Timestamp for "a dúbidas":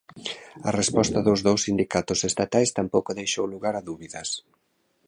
3.77-4.29